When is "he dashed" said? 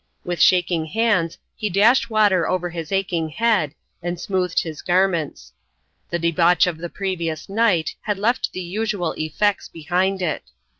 1.55-2.09